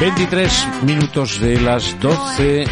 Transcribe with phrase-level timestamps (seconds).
[0.00, 2.64] 23 minutos de las 12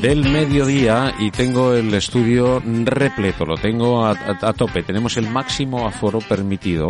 [0.00, 4.14] del mediodía y tengo el estudio repleto, lo tengo a,
[4.54, 4.82] tope.
[4.82, 6.88] Tenemos el máximo aforo permitido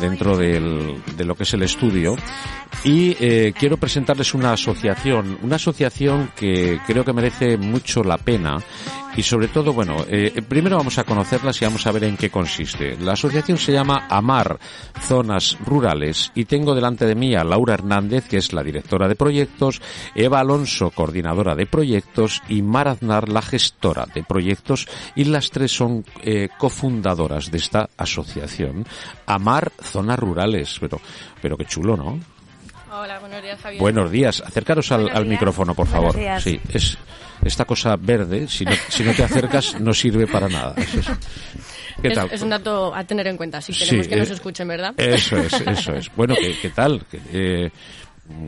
[0.00, 2.14] dentro del- de lo que es el estudio
[2.84, 8.58] y eh, quiero presentarles una asociación, una asociación que creo que merece mucho la pena
[9.16, 12.30] y sobre todo, bueno, eh, primero vamos a conocerlas y vamos a ver en qué
[12.30, 12.96] consiste.
[12.98, 14.58] La asociación se llama Amar
[15.00, 19.14] Zonas Rurales y tengo delante de mí a Laura Hernández, que es la directora de
[19.14, 19.82] proyectos,
[20.14, 25.72] Eva Alonso, coordinadora de proyectos y Mar Aznar, la gestora de proyectos y las tres
[25.72, 28.86] son eh, cofundadoras de esta asociación.
[29.26, 31.00] Amar Zonas Rurales, pero,
[31.40, 32.18] pero qué chulo, ¿no?
[33.02, 33.80] Hola, buenos días, Javier.
[33.80, 34.40] Buenos días.
[34.46, 35.26] Acercaros al, al días.
[35.26, 36.14] micrófono, por favor.
[36.40, 36.96] Sí, es
[37.44, 38.46] esta cosa verde.
[38.46, 40.74] Si no, si no te acercas, no sirve para nada.
[40.76, 41.06] Eso es.
[42.00, 42.28] ¿Qué es, tal?
[42.30, 44.94] es un dato a tener en cuenta, si Sí, queremos que nos eh, escuchen, ¿verdad?
[44.96, 46.14] Eso es, eso es.
[46.14, 47.02] Bueno, ¿qué, qué tal?
[47.32, 47.70] Eh,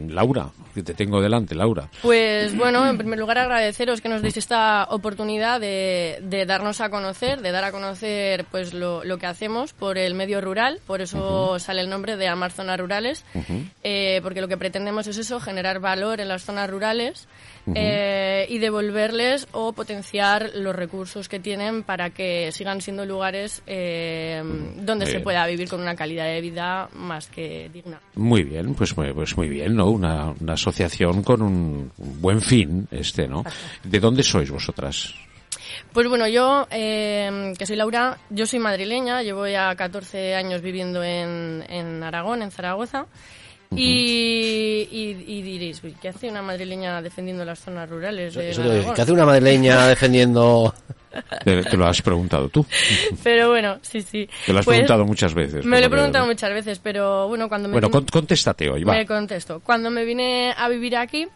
[0.09, 1.89] Laura, que te tengo delante, Laura.
[2.03, 6.91] Pues bueno, en primer lugar agradeceros que nos deis esta oportunidad de, de darnos a
[6.91, 11.01] conocer, de dar a conocer pues lo, lo que hacemos por el medio rural, por
[11.01, 13.25] eso sale el nombre de Amar Zonas Rurales,
[13.83, 17.27] eh, porque lo que pretendemos es eso, generar valor en las zonas rurales
[17.75, 24.43] eh, y devolverles o potenciar los recursos que tienen para que sigan siendo lugares eh,
[24.77, 28.01] donde se pueda vivir con una calidad de vida más que digna.
[28.15, 29.91] Muy bien, pues, pues muy bien, ¿no?
[29.91, 33.45] Una, una asociación con un buen fin, este, ¿no?
[33.83, 35.15] ¿De dónde sois vosotras?
[35.93, 41.03] Pues bueno, yo, eh, que soy Laura, yo soy madrileña, llevo ya 14 años viviendo
[41.05, 43.07] en, en Aragón, en Zaragoza.
[43.77, 48.61] Y, y- y diréis, "Uy, ¿qué hace una madrileña defendiendo las zonas rurales de Eso
[48.63, 48.95] te digo, Aragón?".
[48.95, 50.75] ¿Qué hace una madrileña defendiendo?
[51.45, 52.65] Te, lo has preguntado tú.
[53.23, 54.29] Pero bueno, sí, sí.
[54.47, 55.65] Te lo has Pues, preguntado muchas veces.
[55.65, 57.73] Me lo he preguntado muchas veces, pero bueno, cuando me...
[57.73, 58.93] Bueno, con- contéstate hoy, va.
[58.95, 59.61] Me contesto.
[59.61, 61.27] Cuando me vine a vivir aquí,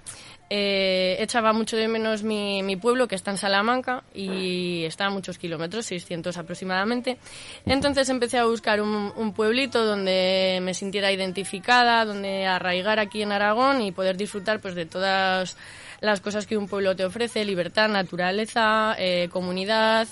[0.50, 5.11] eh, echaba mucho de menos mi, mi pueblo, que está en Salamanca, y está a
[5.11, 7.19] muchos kilómetros, 600 aproximadamente.
[7.66, 13.33] Entonces empecé a buscar un, un pueblito donde me sintiera identificada, donde arraigar aquí en
[13.33, 15.56] Aragón y poder disfrutar pues de todas
[16.00, 20.09] las cosas que un pueblo te ofrece, libertad, naturaleza, eh, comunidad,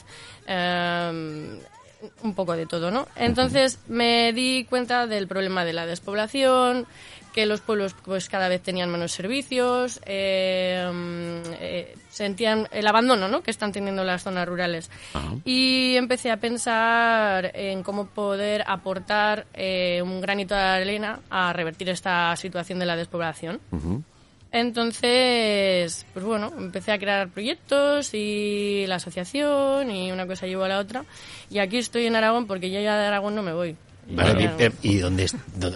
[0.46, 1.60] eh,
[2.22, 3.08] un poco de todo, ¿no?
[3.16, 6.86] Entonces me di cuenta del problema de la despoblación,
[7.32, 13.28] que los pueblos pues cada vez tenían menos servicios, eh, mm, eh, sentían el abandono,
[13.28, 13.42] ¿no?
[13.42, 14.90] Que están teniendo las zonas rurales.
[15.44, 21.90] Y empecé a pensar en cómo poder aportar eh, un granito de arena a revertir
[21.90, 23.60] esta situación de la despoblación.
[24.56, 30.68] Entonces, pues bueno, empecé a crear proyectos y la asociación y una cosa llevó a
[30.68, 31.04] la otra.
[31.50, 33.76] Y aquí estoy en Aragón porque yo ya de Aragón no me voy.
[34.08, 34.50] Vale,
[34.82, 35.26] ¿Y, ¿y dónde,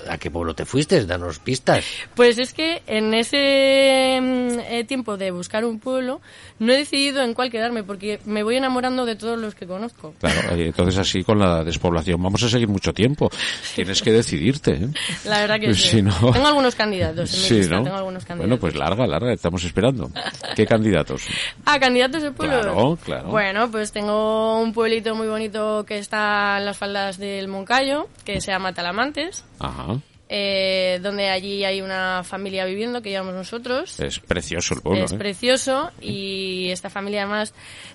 [0.09, 1.05] a qué pueblo te fuiste?
[1.05, 1.85] Danos pistas.
[2.15, 6.21] Pues es que en ese mm, eh, tiempo de buscar un pueblo
[6.59, 10.15] no he decidido en cuál quedarme porque me voy enamorando de todos los que conozco.
[10.21, 13.31] Claro, eh, entonces así con la despoblación vamos a seguir mucho tiempo.
[13.75, 14.89] Tienes que decidirte, ¿eh?
[15.25, 15.89] La verdad que Pues sí.
[15.89, 17.85] si no- Tengo algunos candidatos en mi Sí, lista, ¿no?
[17.85, 18.49] tengo algunos candidatos.
[18.49, 20.11] Bueno, pues larga, larga, estamos esperando.
[20.55, 21.23] ¿Qué candidatos?
[21.65, 22.61] Ah, candidatos de pueblo.
[22.61, 23.29] Claro, claro.
[23.29, 28.41] Bueno, pues tengo un pueblito muy bonito que está en las faldas del Moncayo, que
[28.41, 29.99] se llama Talamantes, Ajá.
[30.33, 33.99] Eh, donde allí hay una familia viviendo que llamamos nosotros.
[33.99, 35.19] Es precioso el pueblo, es ¿eh?
[35.19, 37.53] precioso y esta familia además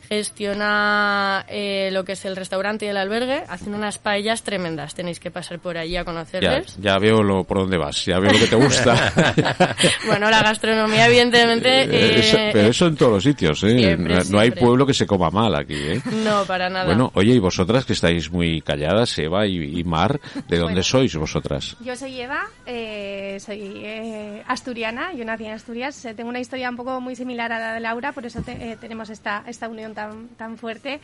[0.09, 3.43] gestiona eh, lo que es el restaurante y el albergue.
[3.47, 4.93] Hacen unas paellas tremendas.
[4.95, 6.75] Tenéis que pasar por allí a conocerles.
[6.79, 9.13] ya veo lo, por dónde vas, ya veo lo que te gusta.
[10.05, 12.19] bueno, la gastronomía evidentemente...
[12.19, 13.77] Eso- pero eso en todos los sitios, ¿eh?
[13.77, 16.01] siempre, no, no hay pueblo que se coma mal aquí, ¿eh?
[16.23, 16.85] No, para nada.
[16.85, 20.83] Bueno, oye, y vosotras que estáis muy calladas, Eva y, y Mar, ¿de dónde Bueno.
[20.83, 21.75] sois vosotras?
[21.79, 26.03] Yo soy Eva, eh, soy eh, asturiana, yo nací en Asturias.
[26.05, 28.71] Eh, tengo una historia un poco muy similar a la de Laura, por eso te-
[28.71, 30.99] eh, tenemos esta, esta unión tan, tan fuerte.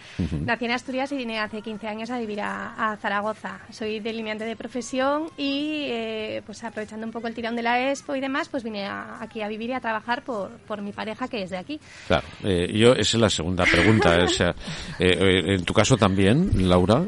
[0.46, 3.60] Nací en Asturias y vine hace 15 años a vivir a, a Zaragoza.
[3.70, 5.90] Soy delineante de profesión y,
[6.46, 9.42] pues aprovechando un poco el tirón de la Expo y demás, pues vine a- aquí
[9.42, 11.80] a vivir y a trabajar por, por mi pareja que es de aquí.
[12.08, 14.24] Claro, eh, yo, esa es la segunda pregunta.
[14.24, 14.56] o sea,
[15.00, 17.04] en tu caso también, Laura,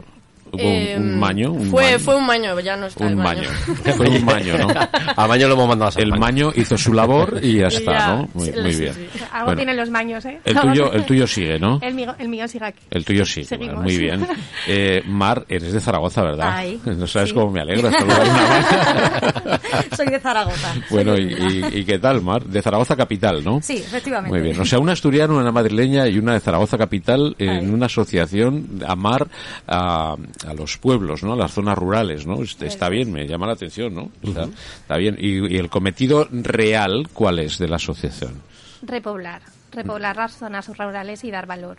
[0.58, 1.52] Eh, un, un maño.
[1.52, 2.00] Un fue, maño.
[2.00, 3.42] fue un maño, ya no está el Un maño.
[3.42, 3.94] maño.
[3.98, 4.68] Fue un maño, ¿no?
[5.16, 7.92] A Maño lo hemos mandado a San El maño hizo su labor y ya está,
[7.98, 8.30] ya, ¿no?
[8.34, 8.94] Muy, sí, muy sí, bien.
[8.94, 9.08] sí.
[9.32, 10.40] Algo Bueno, tienen los maños, ¿eh?
[10.46, 11.80] el tuyo, el tuyo sigue, ¿no?
[11.82, 12.80] El mío, el mío sigue aquí.
[12.92, 13.82] El tuyo Seguimos.
[13.84, 14.26] muy bien.
[14.68, 16.50] Eh, Mar, eres de Zaragoza, ¿verdad?
[16.56, 17.36] Ay, no sabes sí.
[17.36, 17.92] cómo me alegro.
[17.92, 19.62] saludar a una Mar.
[19.96, 20.74] Soy de Zaragoza.
[20.90, 22.44] bueno, y, y- y qué tal, Mar?
[22.46, 23.60] De Zaragoza capital, ¿no?
[23.62, 24.38] Sí, efectivamente.
[24.38, 24.60] Muy bien.
[24.60, 27.68] O sea, una asturiana, una madrileña y una de Zaragoza capital en Ay.
[27.68, 29.28] una asociación amar
[29.68, 31.34] a, a los pueblos, ¿no?
[31.34, 32.42] A las zonas rurales, ¿no?
[32.42, 34.12] Está, está bien, me llama la atención, ¿no?
[34.22, 34.48] Está,
[34.82, 35.16] está bien.
[35.20, 38.42] Y, y el cometido real, ¿cuál es de la asociación?
[38.82, 39.42] Repoblar.
[39.72, 41.78] Repoblar las zonas rurales y dar valor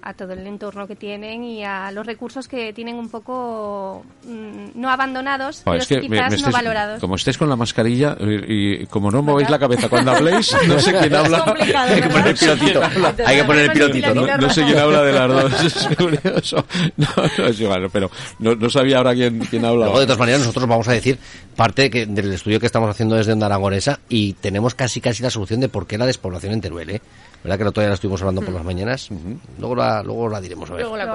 [0.00, 4.80] a todo el entorno que tienen y a los recursos que tienen un poco mm,
[4.80, 7.00] no abandonados, Joder, pero es que sí me- quizás no valorados.
[7.00, 10.78] como estés con la mascarilla y, y como no movéis la cabeza cuando habléis, no
[10.78, 11.44] sé quién habla.
[11.88, 12.80] Hay que poner el pilotito.
[13.26, 14.26] Hay que poner el pilotito, ¿no?
[14.26, 16.64] No, no sé quién habla de las dos, es curioso.
[16.96, 17.06] No,
[17.38, 19.86] no es igual, pero no, no sabía ahora quién, quién habla.
[19.86, 21.18] Luego, de todas maneras, nosotros vamos a decir
[21.56, 25.30] parte que, del estudio que estamos haciendo desde Onda Aragonesa y tenemos casi casi la
[25.30, 27.00] solución de por qué la despoblación en Teruel, ¿eh?
[27.44, 29.08] ¿Verdad que el otro día la estuvimos hablando por las mañanas?
[29.58, 30.82] Luego, la, luego la diremos, a ver.
[30.82, 31.12] Luego la la-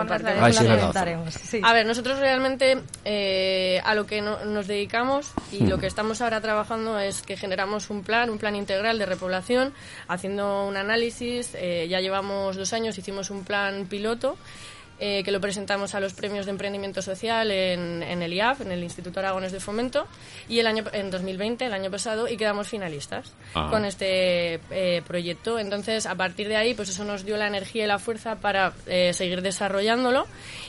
[0.53, 0.79] sí, La verdad.
[0.79, 1.59] comentaremos, sí.
[1.61, 6.21] A ver, nosotros realmente eh, a lo que no- nos dedicamos y lo que estamos
[6.21, 9.73] ahora trabajando es que generamos un plan, un plan integral de repoblación,
[10.07, 11.51] haciendo un análisis.
[11.55, 14.37] eh, ya llevamos dos años, hicimos un plan piloto.
[14.99, 18.71] Eh, que lo presentamos a los premios de emprendimiento social en, en el IAF, en
[18.71, 20.07] el Instituto Aragones de Fomento,
[20.47, 23.67] y el año en 2020, el año pasado, y quedamos finalistas Ah.
[23.69, 25.59] con este eh, proyecto.
[25.59, 28.73] Entonces, a partir de ahí, pues eso nos dio la energía y la fuerza para
[28.87, 30.25] eh, seguir desarrollándolo.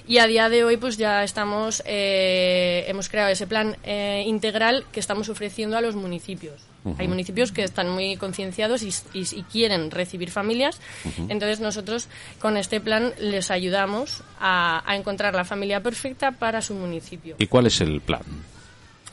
[0.06, 4.84] Y a día de hoy, pues ya estamos, eh, hemos creado ese plan eh, integral
[4.92, 6.60] que estamos ofreciendo a los municipios.
[6.98, 10.80] Hay municipios que están muy concienciados y, y- y quieren recibir familias.
[11.28, 12.08] Entonces, nosotros
[12.38, 17.36] con este plan les ayudamos a, a encontrar la familia perfecta para su municipio.
[17.38, 18.20] ¿Y cuál es el plan?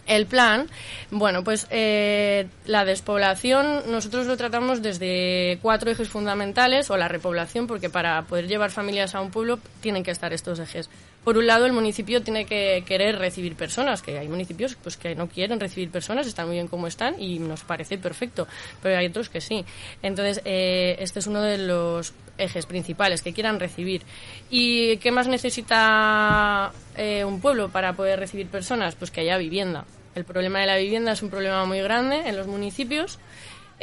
[0.08, 0.68] El plan,
[1.12, 7.68] bueno, pues eh, la despoblación nosotros lo tratamos desde cuatro ejes fundamentales, o la repoblación,
[7.68, 10.90] porque para poder llevar familias a un pueblo tienen que estar estos ejes.
[11.24, 15.14] Por un lado, el municipio tiene que querer recibir personas, que hay municipios pues, que
[15.14, 18.48] no quieren recibir personas, están muy bien como están y nos parece perfecto,
[18.82, 19.64] pero hay otros que sí.
[20.02, 24.02] Entonces, eh, este es uno de los ejes principales, que quieran recibir.
[24.50, 28.96] ¿Y qué más necesita eh, un pueblo para poder recibir personas?
[28.96, 29.86] Pues que haya vivienda.
[30.16, 33.20] El problema de la vivienda es un problema muy grande en los municipios.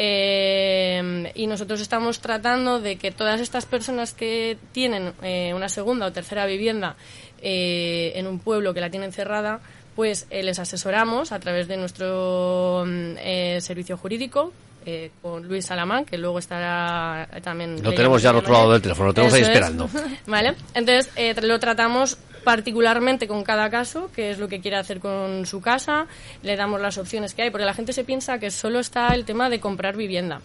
[0.01, 6.07] Eh, y nosotros estamos tratando de que todas estas personas que tienen eh, una segunda
[6.07, 6.95] o tercera vivienda
[7.43, 9.61] eh, en un pueblo que la tienen cerrada,
[9.97, 14.53] pues eh, les asesoramos a través de nuestro mm, eh, servicio jurídico
[14.87, 17.83] eh, con Luis Salamán, que luego estará también...
[17.83, 19.49] Lo tenemos ya al otro lado del teléfono, lo tenemos ahí es.
[19.49, 19.91] esperando.
[20.27, 21.11] Vale, entonces
[21.43, 26.07] lo tratamos particularmente con cada caso, que es lo que quiere hacer con su casa,
[26.43, 29.25] le damos las opciones que hay, porque la gente se piensa que solo está el
[29.25, 30.41] tema de comprar vivienda.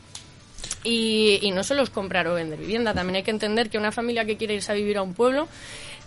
[0.83, 3.91] Y, y no solo es comprar o vender vivienda, también hay que entender que una
[3.91, 5.47] familia que quiere irse a vivir a un pueblo,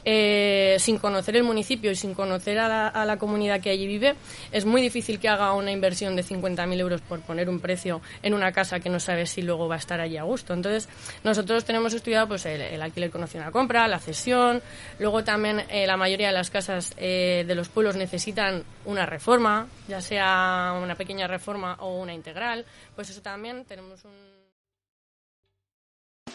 [0.08, 4.14] eh, sin conocer el municipio y sin conocer a la, comunidad que allí vive,
[4.52, 8.32] es muy difícil que haga una inversión de 50.000 euros por poner un precio en
[8.32, 10.54] una casa que no sabe si luego va a estar allí a gusto.
[10.54, 10.88] Entonces,
[11.24, 14.62] nosotros tenemos estudiado pues, el, alquiler con opción compra, la cesión,
[15.00, 19.66] luego también eh, la mayoría de las casas eh, de los pueblos necesitan una reforma,
[19.88, 22.64] ya sea una pequeña reforma o una integral,
[22.94, 24.35] pues eso también tenemos un...